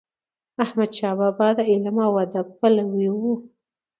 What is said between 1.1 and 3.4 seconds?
بابا د علم او ادب پلوی و.